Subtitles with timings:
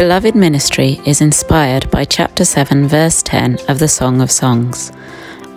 [0.00, 4.92] Beloved Ministry is inspired by chapter 7, verse 10 of the Song of Songs.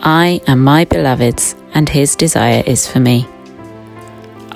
[0.01, 3.25] I am my beloved's, and his desire is for me.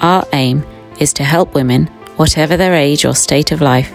[0.02, 0.66] Our aim
[1.00, 3.94] is to help women, whatever their age or state of life,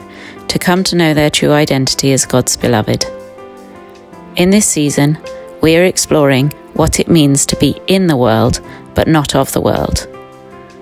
[0.49, 3.05] to come to know their true identity as God's beloved.
[4.37, 5.19] In this season,
[5.61, 8.63] we are exploring what it means to be in the world
[8.95, 10.09] but not of the world.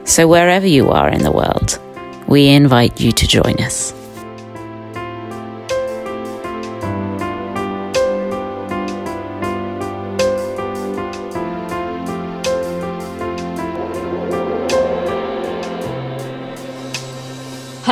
[0.05, 1.81] So, wherever you are in the world,
[2.29, 4.00] we invite you to join us.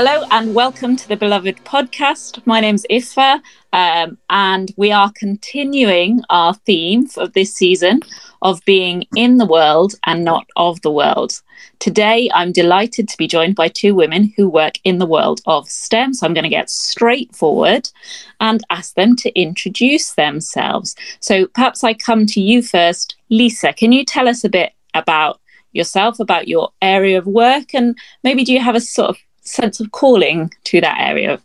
[0.01, 2.41] Hello and welcome to the Beloved podcast.
[2.47, 3.41] My name's Iffa,
[3.73, 8.03] um, and we are continuing our theme of this season
[8.41, 11.43] of being in the world and not of the world.
[11.81, 15.69] Today, I'm delighted to be joined by two women who work in the world of
[15.69, 16.15] STEM.
[16.15, 17.91] So I'm going to get straight forward
[18.39, 20.95] and ask them to introduce themselves.
[21.19, 23.17] So perhaps I come to you first.
[23.31, 25.41] Lisa, can you tell us a bit about
[25.73, 29.17] yourself, about your area of work, and maybe do you have a sort of
[29.49, 31.41] sense of calling to that area?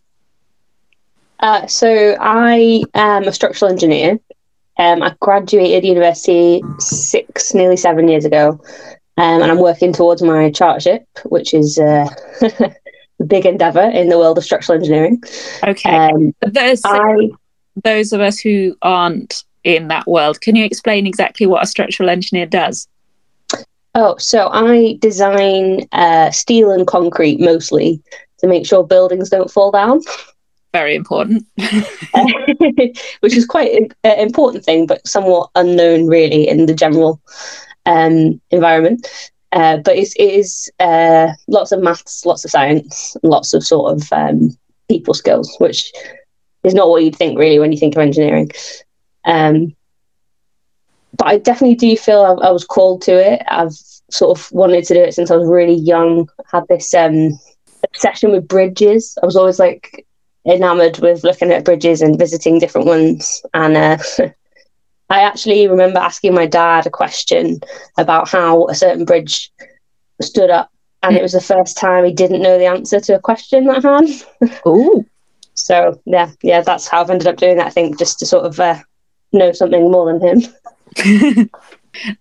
[1.39, 4.19] Uh, so I am a structural engineer.
[4.79, 8.59] Um, I graduated university six, nearly seven years ago,
[9.17, 12.07] um, and I'm working towards my chartership, which is uh,
[12.41, 15.21] a big endeavour in the world of structural engineering.
[15.63, 16.33] Okay, um,
[16.85, 17.29] I,
[17.83, 22.09] those of us who aren't in that world, can you explain exactly what a structural
[22.09, 22.87] engineer does?
[23.95, 28.01] Oh, so I design uh, steel and concrete mostly
[28.39, 30.01] to make sure buildings don't fall down.
[30.73, 31.45] Very important.
[33.19, 37.21] Which is quite an important thing, but somewhat unknown really in the general
[37.85, 39.07] um, environment.
[39.51, 43.93] Uh, but it's, it is uh, lots of maths, lots of science, lots of sort
[43.93, 44.57] of um,
[44.89, 45.93] people skills, which
[46.63, 48.49] is not what you'd think really when you think of engineering.
[49.25, 49.75] Um,
[51.17, 53.41] but I definitely do feel I, I, was called to it.
[53.47, 53.73] I've
[54.09, 56.29] sort of wanted to do it since I was really young.
[56.51, 57.39] Had this um,
[57.83, 59.17] obsession with bridges.
[59.21, 60.05] I was always like
[60.45, 63.43] enamored with looking at bridges and visiting different ones.
[63.53, 63.97] And uh,
[65.09, 67.59] I actually remember asking my dad a question
[67.97, 69.51] about how a certain bridge
[70.21, 73.19] stood up, and it was the first time he didn't know the answer to a
[73.19, 74.59] question that I had.
[74.65, 75.05] Oh.
[75.53, 77.67] so yeah, yeah, that's how I've ended up doing that.
[77.67, 78.79] I think just to sort of uh,
[79.33, 80.53] know something more than him.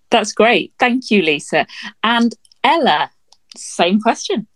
[0.09, 0.73] That's great.
[0.79, 1.65] Thank you, Lisa.
[2.03, 3.11] And Ela,
[3.55, 4.47] same question.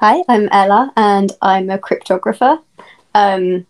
[0.00, 2.62] Hi, I'm Ela and I'm a cryptographer.
[3.14, 3.66] Um,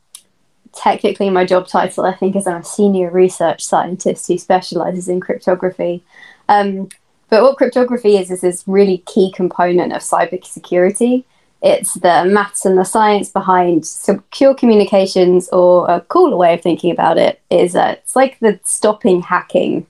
[0.74, 5.20] technically, my job title, I think, is I'm a senior research scientist who specializes in
[5.20, 6.02] cryptography.
[6.48, 6.88] Um,
[7.30, 11.24] but what cryptography is, is this really key component of cybersecurity.
[11.60, 16.90] It's the maths and the science behind secure communications, or a cooler way of thinking
[16.92, 19.86] about it is uh, it's like the stopping hacking.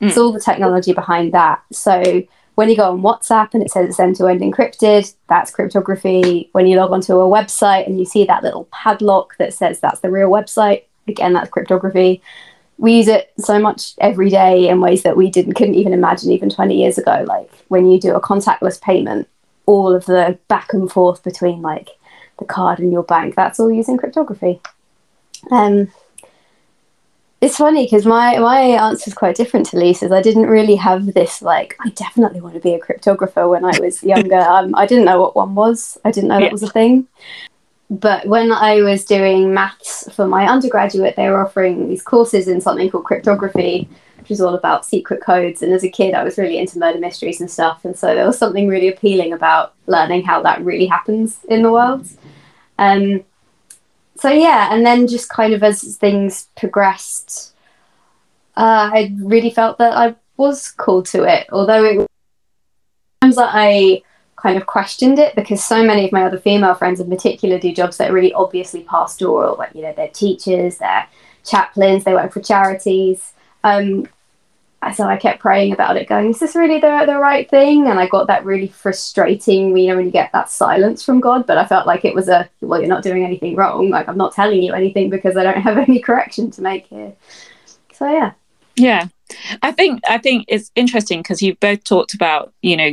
[0.00, 0.08] Mm.
[0.08, 1.62] It's all the technology behind that.
[1.70, 2.22] So
[2.54, 6.48] when you go on WhatsApp and it says it's end to end encrypted, that's cryptography.
[6.52, 10.00] When you log onto a website and you see that little padlock that says that's
[10.00, 12.22] the real website, again, that's cryptography.
[12.78, 16.32] We use it so much every day in ways that we didn't couldn't even imagine
[16.32, 17.24] even 20 years ago.
[17.26, 19.28] Like when you do a contactless payment,
[19.66, 21.90] all of the back and forth between like
[22.38, 23.34] the card and your bank.
[23.34, 24.60] That's all using cryptography.
[25.50, 25.90] Um,
[27.40, 30.12] it's funny because my my answer is quite different to Lisa's.
[30.12, 33.78] I didn't really have this like I definitely want to be a cryptographer when I
[33.80, 34.38] was younger.
[34.40, 35.98] um, I didn't know what one was.
[36.04, 36.46] I didn't know yeah.
[36.46, 37.08] that was a thing.
[37.90, 42.60] But when I was doing maths for my undergraduate, they were offering these courses in
[42.60, 43.86] something called cryptography,
[44.22, 45.62] which is all about secret codes.
[45.62, 47.84] And as a kid, I was really into murder mysteries and stuff.
[47.84, 51.72] And so there was something really appealing about learning how that really happens in the
[51.72, 52.06] world.
[52.78, 53.24] Um,
[54.16, 57.54] so yeah, and then just kind of as things progressed,
[58.56, 61.48] uh, I really felt that I was called to it.
[61.50, 62.06] Although it
[63.20, 64.02] times that I
[64.36, 67.72] kind of questioned it because so many of my other female friends in particular do
[67.72, 71.06] jobs that are really obviously pastoral, like you know they're teachers, they're
[71.44, 73.32] chaplains, they work for charities,
[73.64, 74.06] um,
[74.90, 78.00] so I kept praying about it, going, "Is this really the the right thing?" And
[78.00, 81.46] I got that really frustrating, you know, when you get that silence from God.
[81.46, 83.90] But I felt like it was a, "Well, you're not doing anything wrong.
[83.90, 87.12] Like I'm not telling you anything because I don't have any correction to make here."
[87.92, 88.32] So yeah.
[88.76, 89.08] Yeah,
[89.62, 92.92] I think I think it's interesting because you've both talked about, you know,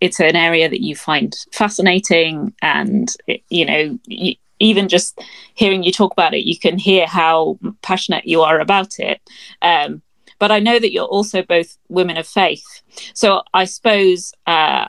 [0.00, 3.14] it's an area that you find fascinating, and
[3.48, 3.98] you know,
[4.58, 5.20] even just
[5.54, 9.20] hearing you talk about it, you can hear how passionate you are about it.
[9.62, 10.02] Um,
[10.38, 12.64] but I know that you're also both women of faith.
[13.14, 14.86] So I suppose uh,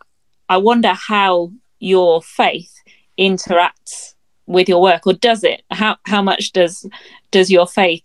[0.48, 2.74] I wonder how your faith
[3.18, 4.16] interacts
[4.46, 5.64] with your work or does it?
[5.72, 6.88] How how much does
[7.32, 8.04] does your faith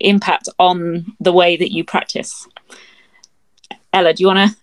[0.00, 2.46] impact on the way that you practice?
[3.92, 4.56] Ela do you want to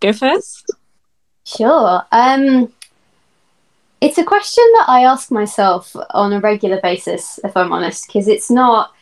[0.00, 0.70] go first?
[1.44, 2.02] Sure.
[2.12, 2.72] Um
[4.00, 8.28] it's a question that i ask myself on a regular basis if i'm honest because
[8.28, 8.94] it's not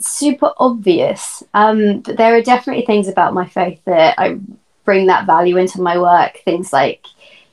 [0.00, 1.42] super obvious.
[1.54, 4.38] Um but there are definitely things about my faith that i
[4.88, 6.38] bring that value into my work.
[6.46, 7.04] Things like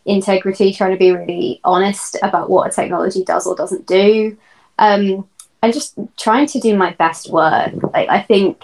[0.06, 4.38] integrity, trying to be really honest about what a technology does or doesn't do,
[4.80, 5.28] um,
[5.62, 7.74] and just trying to do my best work.
[7.92, 8.64] Like, I think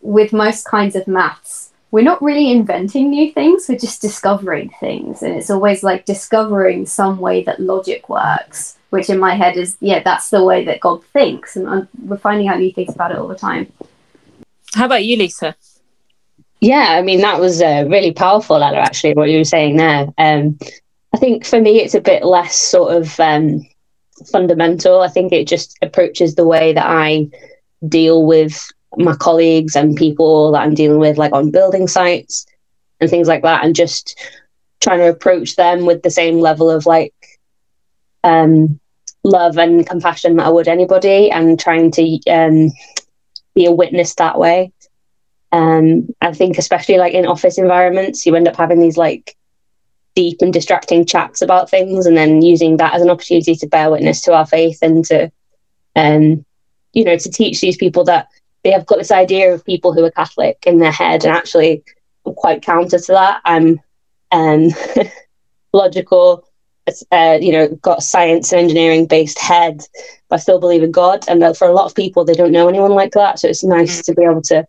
[0.00, 5.22] with most kinds of maths, we're not really inventing new things, we're just discovering things.
[5.22, 9.76] And it's always like discovering some way that logic works, which in my head is,
[9.80, 11.56] yeah, that's the way that God thinks.
[11.56, 13.72] And I'm, we're finding out new things about it all the time.
[14.74, 15.56] How about you, Lisa?
[16.60, 20.08] Yeah, I mean, that was uh, really powerful, Ela, actually, what you were saying there.
[20.18, 20.58] Um,
[21.14, 23.66] I think for me, it's a bit less sort of um,
[24.30, 25.00] fundamental.
[25.00, 27.30] I think it just approaches the way that I
[27.86, 28.60] deal with
[28.96, 32.46] my colleagues and people that I'm dealing with, like on building sites
[33.00, 34.18] and things like that, and just
[34.80, 37.14] trying to approach them with the same level of like
[38.24, 38.80] um,
[39.24, 42.72] love and compassion that I would anybody, and trying to um,
[43.54, 44.72] be a witness that way.
[45.50, 49.34] Um, I think especially like in office environments, you end up having these like
[50.14, 53.90] deep and distracting chats about things, and then using that as an opportunity to bear
[53.90, 55.30] witness to our faith and to,
[55.94, 56.44] um,
[56.92, 58.28] you know, to teach these people that
[58.64, 61.82] they have got this idea of people who are Catholic in their head, and actually,
[62.26, 63.40] I'm quite counter to that.
[63.44, 63.80] I'm
[64.32, 64.70] um,
[65.72, 66.44] logical,
[67.10, 69.82] uh, you know, got science and engineering based head,
[70.28, 71.24] but I still believe in God.
[71.28, 73.38] And for a lot of people, they don't know anyone like that.
[73.38, 74.04] So it's nice mm.
[74.04, 74.66] to be able to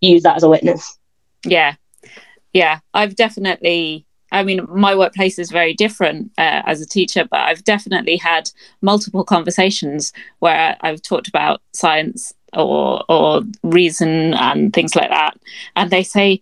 [0.00, 0.98] use that as a witness.
[1.44, 1.74] Yeah.
[2.52, 2.80] Yeah.
[2.94, 7.64] I've definitely, I mean, my workplace is very different uh, as a teacher, but I've
[7.64, 8.50] definitely had
[8.80, 15.36] multiple conversations where I've talked about science or or reason and things like that
[15.76, 16.40] and they say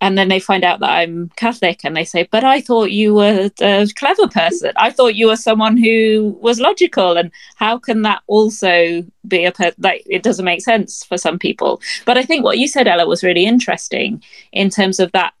[0.00, 3.14] and then they find out that I'm Catholic and they say, But I thought you
[3.14, 4.72] were a clever person.
[4.76, 7.16] I thought you were someone who was logical.
[7.16, 11.38] And how can that also be a per- like it doesn't make sense for some
[11.38, 11.80] people?
[12.04, 15.32] But I think what you said, Ela, was really interesting in terms of that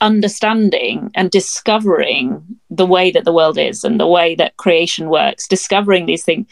[0.00, 5.48] understanding and discovering the way that the world is and the way that creation works,
[5.48, 6.46] discovering these things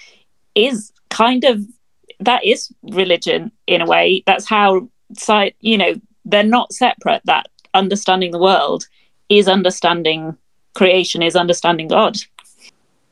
[0.55, 1.61] is kind of
[2.21, 4.23] that is religion in a way.
[4.27, 4.89] That's how
[5.61, 7.23] you know they're not separate.
[7.25, 8.87] That understanding the world
[9.29, 10.37] is understanding
[10.75, 12.17] creation is understanding god.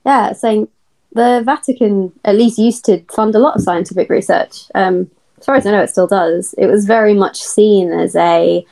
[0.04, 0.68] Yeah so
[1.12, 4.64] the vatican at least used to fund a lot of scientific research.
[4.74, 6.54] Um, as far as i know it still does.
[6.58, 8.64] It was very much seen as a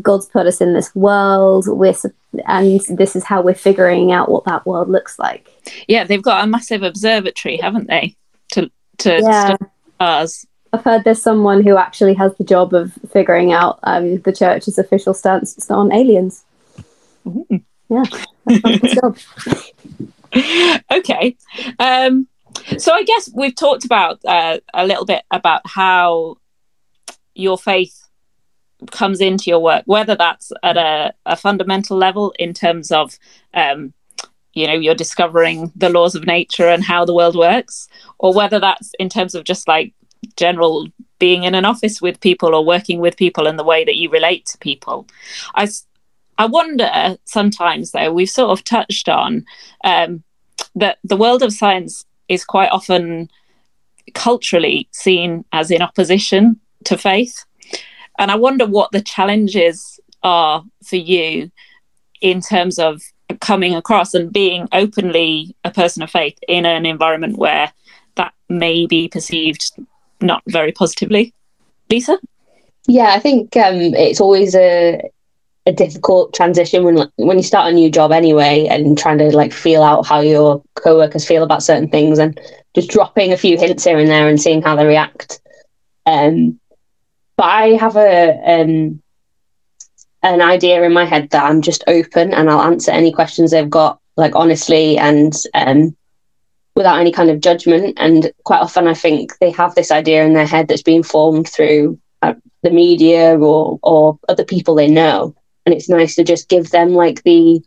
[0.00, 2.06] god's put us in this world with
[2.46, 5.50] and this is how we're figuring out what that world looks like.
[5.88, 8.16] Yeah they've got a massive observatory haven't they
[8.52, 9.56] to to yeah.
[9.94, 14.32] stars I've heard there's someone who actually has the job of figuring out um, the
[14.32, 16.44] church's official stance on aliens.
[17.26, 17.46] Ooh.
[17.90, 18.04] Yeah,
[18.46, 19.18] that's job.
[20.90, 21.36] okay.
[21.78, 22.26] Um,
[22.78, 26.38] so I guess we've talked about uh, a little bit about how
[27.34, 28.08] your faith
[28.90, 33.18] comes into your work, whether that's at a, a fundamental level in terms of,
[33.52, 33.92] um,
[34.54, 38.60] you know, you're discovering the laws of nature and how the world works, or whether
[38.60, 39.94] that's in terms of just like
[40.36, 43.96] general being in an office with people or working with people and the way that
[43.96, 45.06] you relate to people.
[45.54, 45.68] I,
[46.38, 49.44] I wonder sometimes, though, we've sort of touched on
[49.84, 50.22] um,
[50.74, 53.30] that the world of science is quite often
[54.14, 57.44] culturally seen as in opposition to faith.
[58.18, 61.50] And I wonder what the challenges are for you
[62.20, 63.02] in terms of
[63.40, 67.72] coming across and being openly a person of faith in an environment where
[68.16, 69.72] that may be perceived
[70.20, 71.32] not very positively.
[71.90, 72.18] Lisa?
[72.86, 75.00] Yeah, I think um, it's always a
[75.66, 79.52] a difficult transition when when you start a new job anyway and trying to like
[79.52, 82.40] feel out how your co-workers feel about certain things and
[82.74, 85.40] just dropping a few hints here and there and seeing how they react
[86.06, 86.58] um
[87.36, 89.00] but i have a um
[90.22, 93.70] an idea in my head that i'm just open and i'll answer any questions they've
[93.70, 95.94] got like honestly and um
[96.74, 97.94] without any kind of judgment.
[97.98, 101.48] And quite often, I think they have this idea in their head that's been formed
[101.48, 105.34] through uh, the media or or other people they know.
[105.66, 107.62] And it's nice to just give them like the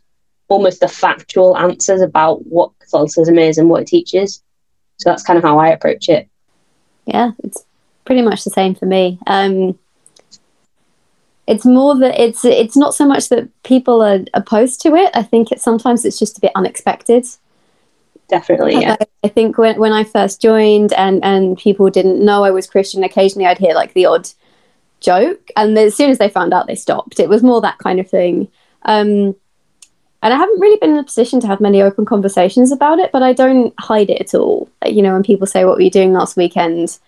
[0.48, 4.42] almost the factual answers about what Catholicism is and what it teaches.
[4.98, 6.28] So that's kind of how I approach it.
[7.04, 7.64] Yeah, it's
[8.04, 9.18] pretty much the same for me.
[9.26, 9.78] Um,
[11.46, 15.10] it's more that it's it's not so much that people are opposed to it.
[15.14, 17.26] I think it's sometimes it's just a bit unexpected
[18.28, 18.80] definitely.
[18.80, 18.96] Yeah.
[19.24, 23.04] I think when, when I first joined and, and people didn't know I was Christian,
[23.04, 24.28] occasionally I'd hear like the odd
[25.00, 25.50] joke.
[25.56, 27.20] And as soon as they found out, they stopped.
[27.20, 28.48] It was more that kind of thing.
[28.82, 29.34] Um,
[30.22, 33.12] and I haven't really been in a position to have many open conversations about it,
[33.12, 34.68] but I don't hide it at all.
[34.84, 36.98] You know, when people say, What were you doing last weekend?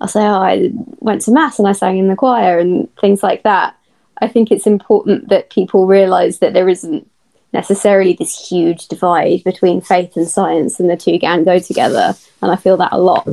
[0.00, 0.70] I'll say, Oh, I
[1.00, 3.76] went to Mass and I sang in the choir and things like that.
[4.22, 7.10] I think it's important that people realize that there isn't
[7.52, 12.14] necessarily this huge divide between faith and science and the two can go together.
[12.40, 13.26] And I feel that a lot,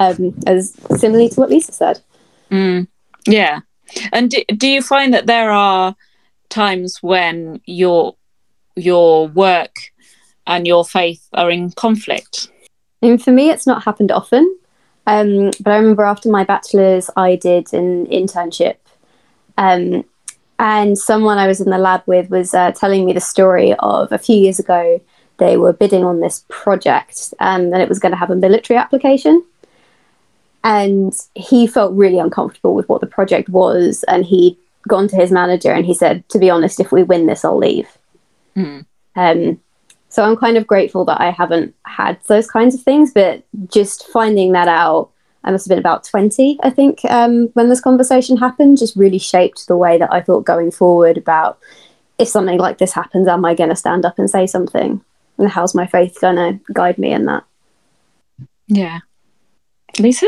[0.00, 2.00] um, as similarly to what Lisa said.
[2.50, 2.88] Mm,
[3.26, 3.60] yeah.
[4.12, 5.94] And do, do you find that there are
[6.48, 8.16] times when your
[8.76, 9.76] your work
[10.46, 12.50] and your faith are in conflict?
[13.02, 14.56] And for me, it's not happened often.
[15.06, 18.76] Um, but I remember after my bachelor's, I did an internship.
[19.58, 20.04] Um,
[20.60, 24.12] and someone I was in the lab with was uh, telling me the story of
[24.12, 25.00] a few years ago,
[25.38, 28.76] they were bidding on this project um, and it was going to have a military
[28.76, 29.42] application.
[30.62, 34.04] And he felt really uncomfortable with what the project was.
[34.06, 37.24] And he'd gone to his manager and he said, To be honest, if we win
[37.24, 37.88] this, I'll leave.
[38.54, 38.84] Mm.
[39.16, 39.60] Um,
[40.10, 44.08] so I'm kind of grateful that I haven't had those kinds of things, but just
[44.08, 45.08] finding that out,
[45.42, 49.18] I must have been about 20, I think, um, when this conversation happened, just really
[49.18, 51.58] shaped the way that I thought going forward about
[52.18, 55.02] if something like this happens, am I going to stand up and say something?
[55.38, 57.44] And how's my faith going to guide me in that?
[58.66, 59.00] Yeah.
[59.98, 60.26] Lisa?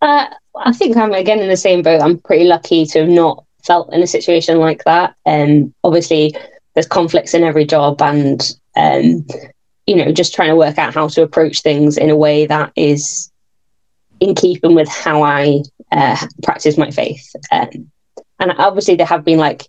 [0.00, 2.00] Uh, I think I'm again in the same boat.
[2.00, 5.14] I'm pretty lucky to have not felt in a situation like that.
[5.26, 6.34] And um, obviously,
[6.74, 8.40] there's conflicts in every job, and
[8.76, 9.26] um,
[9.86, 12.72] you know, just trying to work out how to approach things in a way that
[12.76, 13.30] is
[14.20, 17.34] in keeping with how I uh, practice my faith.
[17.52, 17.90] Um,
[18.38, 19.66] and obviously, there have been like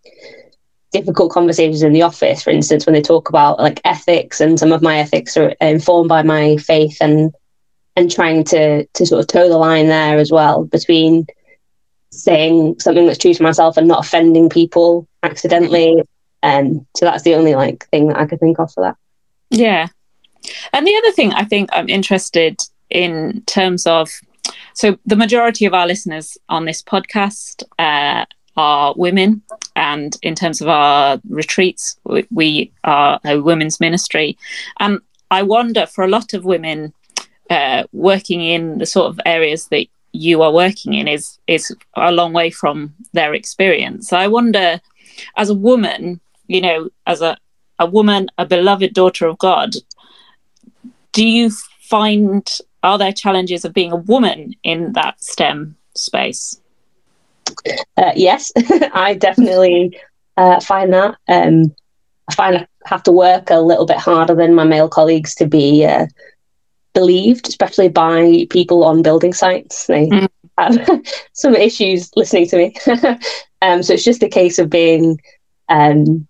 [0.92, 4.72] difficult conversations in the office, for instance, when they talk about like ethics, and some
[4.72, 7.34] of my ethics are informed by my faith, and
[7.96, 11.26] and trying to to sort of toe the line there as well between
[12.12, 16.02] saying something that's true to myself and not offending people accidentally.
[16.44, 18.96] And um, so that's the only like thing that I could think of for that.
[19.50, 19.88] Yeah.
[20.74, 24.10] And the other thing I think I'm interested in terms of
[24.78, 28.26] so the majority of our listeners on this podcast uh,
[28.58, 29.42] are women,
[29.76, 34.38] and in terms of our retreats, we, we are a women's ministry.
[34.80, 35.00] And
[35.32, 36.94] I wonder for a lot of women
[37.50, 42.12] uh, working in the sort of areas that you are working in is is a
[42.12, 44.08] long way from their experience.
[44.10, 44.80] So I wonder,
[45.38, 47.36] as a woman, you know, as a
[47.80, 49.72] a woman, a beloved daughter of God,
[51.14, 51.50] do you
[51.82, 52.48] find
[52.84, 56.60] are there challenges of being a woman in that STEM space?
[57.98, 58.52] Uh, yes,
[58.94, 60.00] I definitely
[60.36, 61.16] uh, find that.
[61.28, 61.76] Um,
[62.30, 65.48] I find I have to work a little bit harder than my male colleagues to
[65.48, 66.08] be uh,
[66.94, 69.88] believed, especially by people on building sites.
[69.88, 70.28] They mm.
[70.58, 71.02] have
[71.34, 72.76] some issues listening to me.
[73.62, 75.20] um, so it's just a case of being
[75.70, 76.28] um,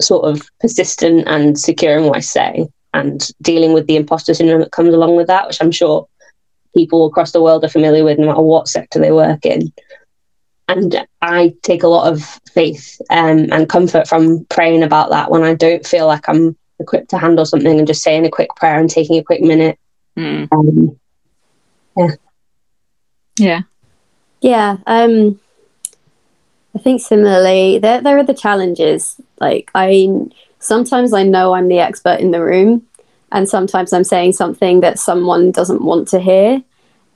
[0.00, 4.60] sort of persistent and secure in what I say and dealing with the imposter syndrome
[4.60, 6.08] that comes along with that, which I'm sure
[6.74, 9.72] people across the world are familiar with no matter what sector they work in.
[10.68, 15.42] And I take a lot of faith um, and comfort from praying about that when
[15.42, 18.78] I don't feel like I'm equipped to handle something and just saying a quick prayer
[18.78, 19.78] and taking a quick minute
[20.16, 20.48] Mm.
[20.52, 21.00] Um,
[21.96, 22.14] yeah.
[23.38, 23.60] Yeah.
[24.40, 24.76] Yeah.
[24.86, 25.40] Um,
[26.74, 29.20] I think similarly, there there are the challenges.
[29.40, 30.08] Like I
[30.60, 32.86] sometimes I know I'm the expert in the room,
[33.32, 36.62] and sometimes I'm saying something that someone doesn't want to hear.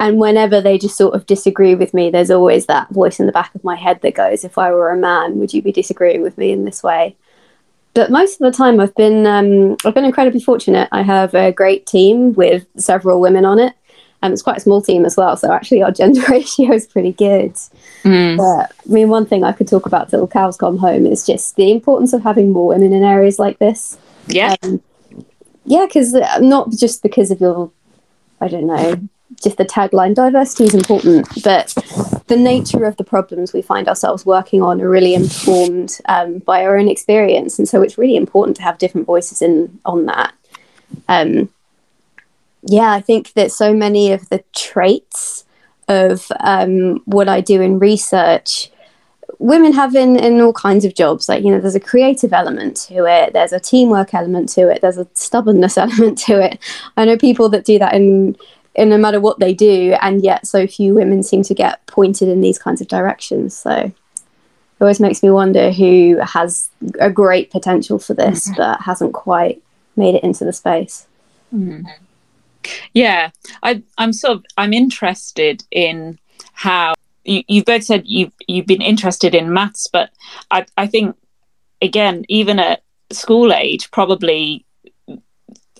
[0.01, 3.33] And whenever they just sort of disagree with me, there's always that voice in the
[3.33, 6.23] back of my head that goes, "If I were a man, would you be disagreeing
[6.23, 7.17] with me in this way?"
[7.95, 10.89] but most of the time I've been um, I've been incredibly fortunate.
[10.93, 13.75] I have a great team with several women on it.
[14.25, 17.12] And it's quite a small team as well, so actually our gender ratio is pretty
[17.12, 17.52] good.
[18.04, 18.38] Mm.
[18.38, 21.57] But I mean, one thing I could talk about till cows come home is just
[21.57, 23.99] the importance of having more women in areas like this.
[24.26, 24.83] Yeah, um,
[25.66, 27.71] yeah, because uh, not just because of your,
[28.40, 28.99] I don't know,
[29.43, 31.75] just the tagline diversity is important, but
[32.28, 36.64] the nature of the problems we find ourselves working on are really informed um, by
[36.64, 40.33] our own experience, and so it's really important to have different voices in on that.
[41.09, 41.50] Um,
[42.66, 45.44] yeah, I think that so many of the traits
[45.88, 48.71] of um, what I do in research
[49.40, 52.76] women have in, in all kinds of jobs like you know there's a creative element
[52.76, 56.59] to it there's a teamwork element to it there's a stubbornness element to it
[56.97, 58.37] i know people that do that in
[58.75, 62.28] in no matter what they do, and yet so few women seem to get pointed
[62.28, 63.56] in these kinds of directions.
[63.56, 63.92] So it
[64.80, 68.56] always makes me wonder who has a great potential for this mm-hmm.
[68.56, 69.62] but hasn't quite
[69.97, 71.06] made it into the space.
[71.54, 71.85] Mm.
[72.92, 73.30] Yeah,
[73.62, 76.18] I, I'm sort of I'm interested in
[76.52, 76.94] how
[77.25, 80.11] you, you've both said you've you've been interested in maths, but
[80.50, 81.16] I, I think
[81.83, 84.64] again, even at school age, probably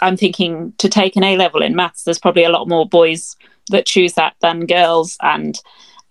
[0.01, 3.37] I'm thinking to take an A level in maths, there's probably a lot more boys
[3.71, 5.17] that choose that than girls.
[5.23, 5.59] And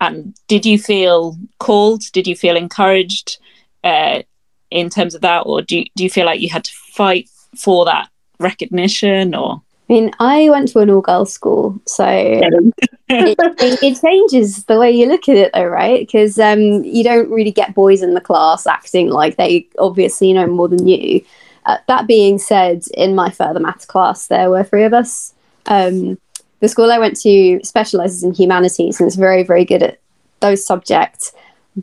[0.02, 2.04] and did you feel called?
[2.12, 3.38] Did you feel encouraged
[3.84, 4.24] uh,
[4.72, 7.30] in terms of that, or do you, do you feel like you had to fight
[7.56, 9.36] for that recognition?
[9.36, 12.74] Or I mean, I went to an all girls school, so it,
[13.10, 16.00] it, it, changes the way you look at it, though, right?
[16.00, 20.48] Because um, you don't really get boys in the class acting like they obviously know
[20.48, 21.24] more than you.
[21.66, 25.34] Uh, that being said, in my further maths class, there were three of us.
[25.66, 26.18] Um,
[26.60, 30.00] the school I went to specializes in humanities and it's very, very good at
[30.40, 31.34] those subjects,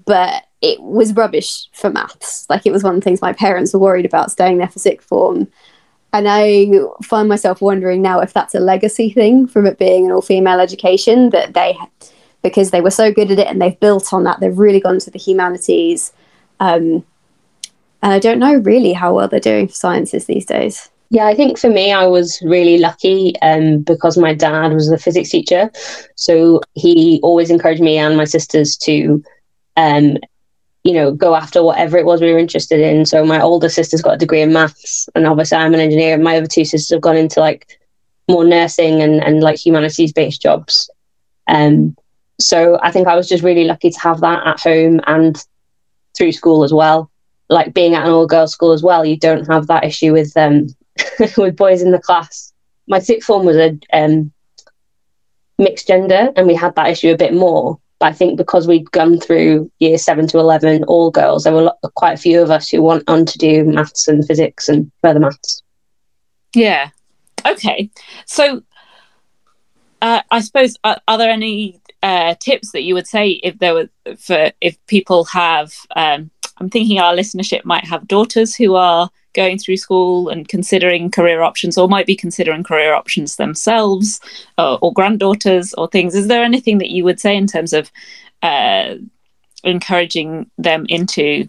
[0.07, 2.47] but it was rubbish for maths.
[2.49, 4.78] Like it was one of the things my parents were worried about staying there for
[4.78, 5.49] sixth form.
[6.12, 6.71] And I
[7.02, 10.61] find myself wondering now if that's a legacy thing from it being an all female
[10.61, 11.79] education that they,
[12.43, 14.99] because they were so good at it and they've built on that, they've really gone
[14.99, 16.12] to the humanities.
[16.59, 17.05] Um,
[18.02, 20.90] and I don't know really how well they're doing for sciences these days.
[21.11, 24.99] Yeah, I think for me, I was really lucky um, because my dad was a
[24.99, 25.71] physics teacher.
[26.17, 29.23] So he always encouraged me and my sisters to,
[29.76, 30.19] um,
[30.85, 33.05] you know, go after whatever it was we were interested in.
[33.05, 36.19] So my older sister's got a degree in maths, and obviously I'm an engineer.
[36.19, 37.79] My other two sisters have gone into like
[38.29, 40.91] more nursing and, and like humanities based jobs.
[41.49, 41.97] Um,
[42.41, 45.43] so I think I was just really lucky to have that at home and
[46.17, 47.11] through school as well
[47.51, 50.35] like being at an all girls school as well, you don't have that issue with
[50.37, 50.69] um
[51.37, 52.53] with boys in the class.
[52.87, 54.33] My sixth form was a um,
[55.59, 57.79] mixed gender, and we had that issue a bit more.
[58.01, 61.73] But I think because we'd gone through year seven to eleven, all girls, there were
[61.95, 65.21] quite a few of us who went on to do maths and physics and further
[65.21, 65.63] maths.
[66.55, 66.91] Yeah.
[67.47, 67.91] Okay.
[68.27, 68.63] So,
[70.01, 73.75] uh, I suppose are, are there any uh, tips that you would say if there
[73.75, 79.11] were for if people have um, I'm thinking our listenership might have daughters who are
[79.35, 84.21] going through school and considering career options or might be considering career options themselves
[84.59, 86.14] uh, or granddaughters or things.
[86.14, 87.90] Is there anything that you would say in terms of
[88.43, 88.95] uh,
[89.64, 91.49] encouraging them into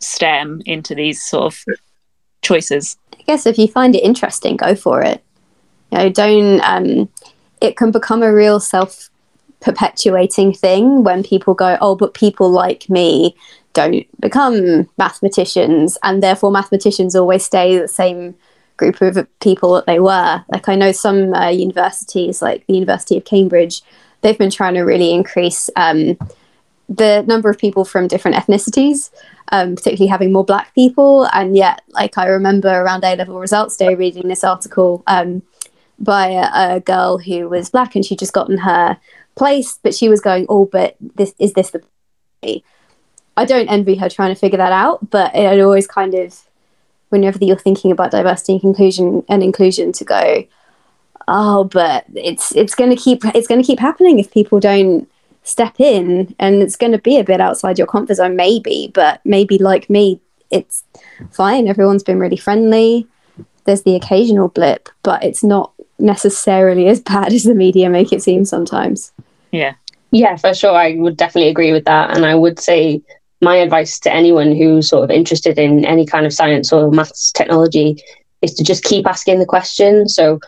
[0.00, 1.64] STEM, into these sort of
[2.42, 2.96] choices?
[3.18, 5.22] I guess if you find it interesting, go for it.
[5.90, 6.60] You know, don't.
[6.60, 7.08] Um,
[7.60, 9.10] it can become a real self
[9.60, 13.36] perpetuating thing when people go, oh, but people like me
[13.72, 18.34] don't become mathematicians, and therefore mathematicians always stay the same
[18.76, 20.44] group of people that they were.
[20.48, 23.82] Like I know some uh, universities, like the University of Cambridge,
[24.22, 26.16] they've been trying to really increase um,
[26.88, 29.10] the number of people from different ethnicities,
[29.52, 31.28] um, particularly having more black people.
[31.32, 35.42] And yet, like I remember around A level results day reading this article um,
[35.98, 38.96] by a, a, girl who was black and she'd just gotten her
[39.38, 41.82] place, but she was going, "Oh, but this is this the."
[43.36, 46.42] I don't envy her trying to figure that out, but it always kind of,
[47.10, 50.44] whenever you're thinking about diversity and inclusion and inclusion, to go,
[51.28, 55.08] oh, but it's it's going to keep it's going to keep happening if people don't
[55.44, 59.20] step in, and it's going to be a bit outside your comfort zone, maybe, but
[59.24, 60.20] maybe like me,
[60.50, 60.82] it's
[61.30, 61.68] fine.
[61.68, 63.06] Everyone's been really friendly.
[63.64, 68.22] There's the occasional blip, but it's not necessarily as bad as the media make it
[68.22, 69.12] seem sometimes.
[69.50, 69.74] Yeah.
[70.10, 70.74] Yeah, for sure.
[70.74, 72.16] I would definitely agree with that.
[72.16, 73.02] And I would say
[73.40, 77.30] my advice to anyone who's sort of interested in any kind of science or maths
[77.32, 78.02] technology
[78.42, 80.08] is to just keep asking the question.
[80.08, 80.40] So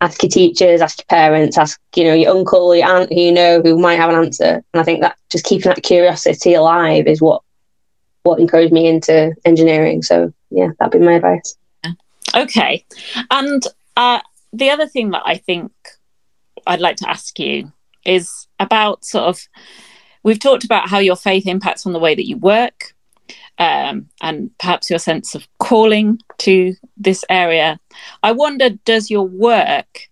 [0.00, 3.32] ask your teachers, ask your parents, ask, you know, your uncle, your aunt who you
[3.32, 4.62] know who might have an answer.
[4.72, 7.42] And I think that just keeping that curiosity alive is what
[8.22, 10.02] what encouraged me into engineering.
[10.02, 11.56] So yeah, that'd be my advice.
[12.34, 12.84] Okay.
[13.30, 13.62] And
[13.96, 14.20] uh,
[14.52, 15.72] the other thing that I think
[16.66, 17.72] I'd like to ask you
[18.08, 19.40] is about sort of
[20.22, 22.94] we've talked about how your faith impacts on the way that you work
[23.58, 27.78] um, and perhaps your sense of calling to this area.
[28.22, 30.08] I wonder, does your work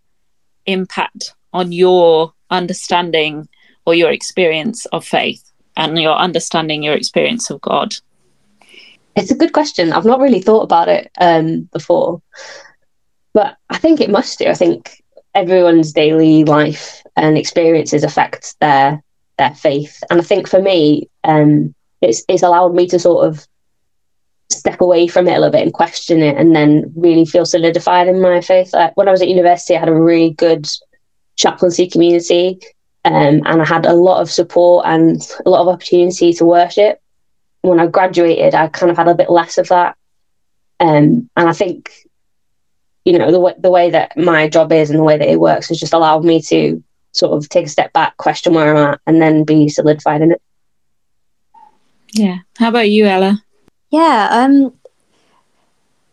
[0.67, 3.49] impact on your understanding
[3.87, 7.95] or your experience of faith and your understanding your experience of God?
[9.15, 9.93] It's a good question.
[9.93, 12.21] I've not really thought about it um, before,
[13.33, 14.47] but I think it must do.
[14.47, 15.03] I think
[15.35, 19.03] everyone's daily life and experiences affect their
[19.39, 20.03] their faith.
[20.11, 23.47] And I think for me, um, it's it's allowed me to sort of
[24.51, 28.09] step away from it a little bit and question it, and then really feel solidified
[28.09, 28.73] in my faith.
[28.73, 30.69] Like when I was at university, I had a really good
[31.37, 32.61] chaplaincy community,
[33.05, 37.01] um, and I had a lot of support and a lot of opportunity to worship.
[37.63, 39.97] When I graduated, I kind of had a bit less of that,
[40.81, 41.91] um, and I think
[43.05, 45.41] you know the way the way that my job is and the way that it
[45.41, 46.83] works has just allowed me to
[47.17, 50.33] sort of take a step back, question where I'm at, and then be solidified in
[50.33, 50.43] it.
[52.13, 52.39] Yeah.
[52.59, 53.43] How about you, Ela?
[53.91, 54.73] Yeah, um,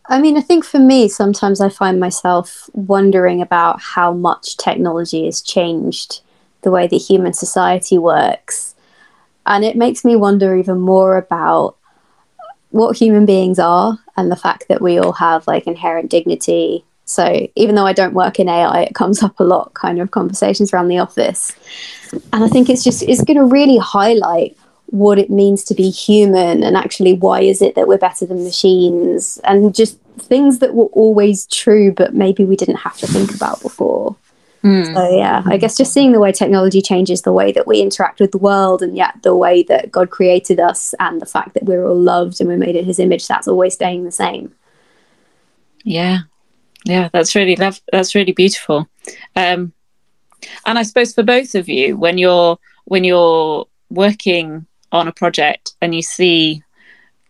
[0.06, 5.24] I mean, I think for me, sometimes I find myself wondering about how much technology
[5.24, 6.20] has changed
[6.62, 8.74] the way that human society works.
[9.46, 11.76] And it makes me wonder even more about
[12.70, 16.84] what human beings are and the fact that we all have like inherent dignity.
[17.06, 20.10] So even though I don't work in AI, it comes up a lot kind of
[20.10, 21.52] conversations around the office.
[22.32, 25.90] And I think it's just it's going to really highlight what it means to be
[25.90, 30.74] human and actually why is it that we're better than machines and just things that
[30.74, 34.14] were always true but maybe we didn't have to think about before
[34.62, 34.94] mm.
[34.94, 38.20] so yeah i guess just seeing the way technology changes the way that we interact
[38.20, 41.64] with the world and yet the way that god created us and the fact that
[41.64, 44.54] we're all loved and we're made in his image that's always staying the same
[45.82, 46.20] yeah
[46.84, 48.88] yeah that's really love that's really beautiful
[49.36, 49.72] um
[50.66, 55.74] and i suppose for both of you when you're when you're working on a project
[55.80, 56.62] and you see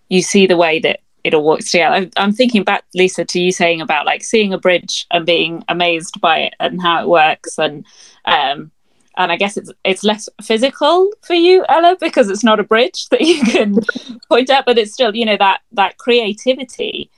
[0.08, 2.08] you see the way that it all works together.
[2.18, 6.20] I'm, thinking back, Lisa, to you saying about like seeing a bridge and being amazed
[6.20, 7.84] by it and how it works, and
[8.26, 8.70] um,
[9.16, 13.08] and I guess it's it's less physical for you, Ela, because it's not a bridge
[13.08, 13.78] that you can
[14.28, 17.10] point at, but it's still you know that that creativity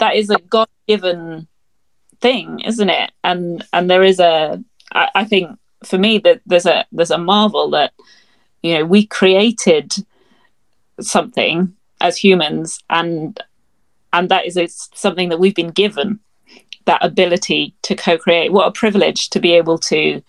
[0.00, 1.46] that is a God given
[2.20, 3.12] thing, isn't it?
[3.22, 7.18] And and there is a I, I think for me that there's a there's a
[7.18, 7.92] marvel that
[8.62, 9.92] you know we created
[11.00, 13.40] something as humans and
[14.12, 16.18] and that is it's something that we've been given
[16.84, 20.22] that ability to co-create what a privilege to be able to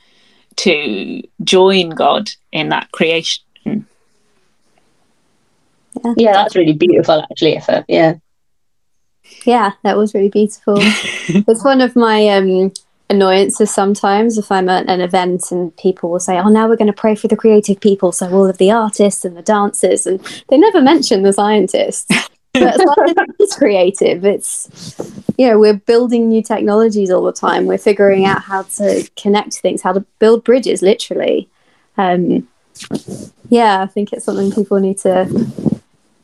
[0.56, 3.74] to join god in that creation yeah,
[6.16, 7.84] yeah that's really beautiful actually Iffa.
[7.88, 8.14] yeah
[9.46, 12.72] yeah that was really beautiful it's one of my um
[13.12, 16.88] annoyances sometimes if I'm at an event and people will say, "Oh, now we're going
[16.88, 20.20] to pray for the creative people," so all of the artists and the dancers, and
[20.48, 22.08] they never mention the scientists.
[22.54, 22.76] but
[23.40, 24.26] it's creative.
[24.26, 24.96] It's
[25.38, 27.66] you know we're building new technologies all the time.
[27.66, 31.50] We're figuring out how to connect things, how to build bridges, literally.
[31.98, 32.48] Um,
[33.50, 35.28] yeah, I think it's something people need to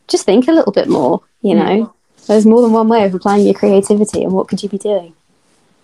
[0.08, 1.22] just think a little bit more.
[1.41, 1.93] You know,
[2.28, 5.13] there's more than one way of applying your creativity, and what could you be doing?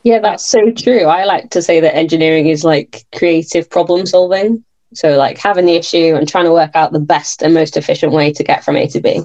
[0.04, 1.06] Yeah, that's so true.
[1.06, 4.64] I like to say that engineering is like creative problem solving.
[4.94, 8.12] So, like having the issue and trying to work out the best and most efficient
[8.12, 9.22] way to get from A to B.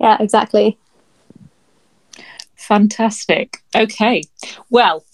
[0.00, 0.78] Yeah, exactly.
[2.54, 3.58] Fantastic.
[3.74, 4.22] Okay.
[4.70, 5.04] Well,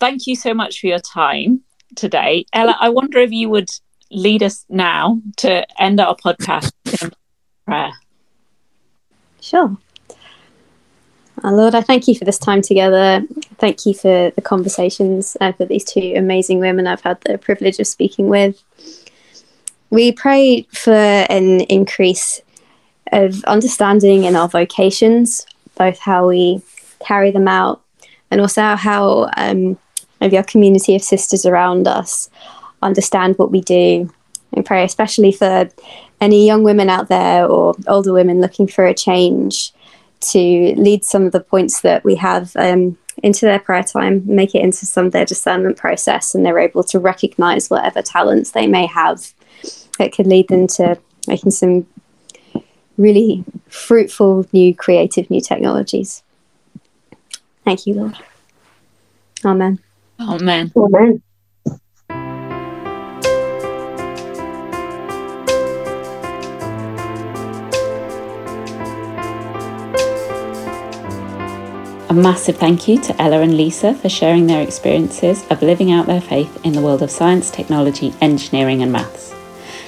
[0.00, 1.62] thank you so much for your time
[1.94, 2.46] today.
[2.52, 3.70] Ela, I wonder if you would
[4.10, 6.72] lead us now to end our podcast
[7.02, 7.12] in
[7.66, 7.92] prayer.
[9.40, 9.76] Sure.
[11.42, 13.22] Our Lord, I thank you for this time together.
[13.58, 17.80] Thank you for the conversations and for these two amazing women I've had the privilege
[17.80, 18.62] of speaking with.
[19.90, 22.40] We pray for an increase
[23.12, 25.44] of understanding in our vocations,
[25.76, 26.62] both how we
[27.00, 27.82] carry them out
[28.30, 29.76] and also how um,
[30.20, 32.30] maybe our community of sisters around us
[32.80, 34.10] understand what we do.
[34.52, 35.68] We pray especially for
[36.20, 39.72] any young women out there or older women looking for a change
[40.20, 44.54] to lead some of the points that we have um, into their prayer time, make
[44.54, 48.66] it into some of their discernment process, and they're able to recognize whatever talents they
[48.66, 49.32] may have
[49.98, 50.98] that could lead them to
[51.28, 51.86] making some
[52.96, 56.22] really fruitful, new, creative, new technologies.
[57.64, 58.18] Thank you, Lord.
[59.44, 59.78] Amen.
[60.20, 60.72] Amen.
[60.76, 61.22] Amen.
[72.14, 76.06] A massive thank you to Ela and Lisa for sharing their experiences of living out
[76.06, 79.34] their faith in the world of science, technology, engineering, and maths.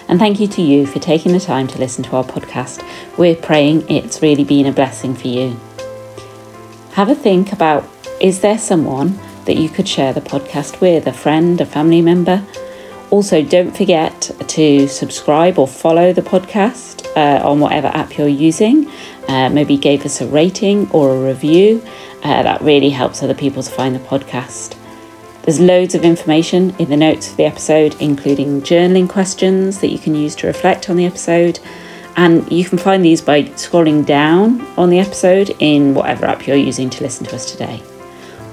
[0.09, 2.85] And thank you to you for taking the time to listen to our podcast.
[3.17, 5.57] We're praying it's really been a blessing for you.
[6.95, 7.89] Have a think about
[8.21, 12.45] is there someone that you could share the podcast with, a friend, a family member?
[13.11, 18.91] Also, don't forget to subscribe or follow the podcast uh, on whatever app you're using.
[19.29, 21.81] Uh, maybe give us a rating or a review.
[22.23, 24.77] Uh, that really helps other people to find the podcast.
[25.43, 29.99] There's loads of information in the notes for the episode, including journaling questions that you
[29.99, 31.61] can use to reflect on the episode.
[32.17, 36.57] And you can find these by scrolling down on the episode in whatever app you're
[36.57, 37.81] using to listen to us today.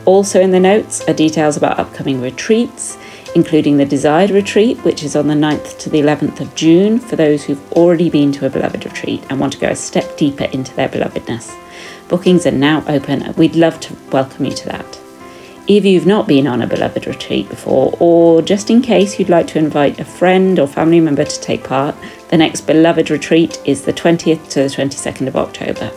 [0.05, 2.97] Also, in the notes are details about upcoming retreats,
[3.35, 7.15] including the Desired Retreat, which is on the 9th to the 11th of June for
[7.15, 10.43] those who've already been to a beloved retreat and want to go a step deeper
[10.45, 11.57] into their belovedness.
[12.13, 14.99] Bookings are now open we'd love to welcome you to that.
[15.67, 19.47] If you've not been on a beloved retreat before, or just in case you'd like
[19.47, 21.95] to invite a friend or family member to take part,
[22.29, 25.89] the next beloved retreat is the 20th to the 22nd of October.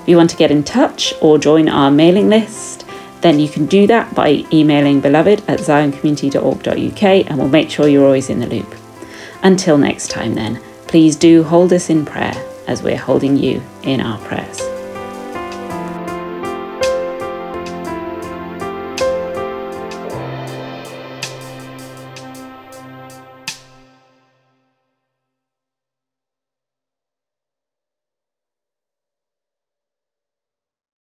[0.00, 2.86] If you want to get in touch or join our mailing list,
[3.20, 8.06] then you can do that by emailing beloved at sioncommunity.org.uk and we'll make sure you're
[8.06, 8.74] always in the loop.
[9.42, 14.00] Until next time, then, please do hold us in prayer as we're holding you in
[14.00, 14.79] our prayers.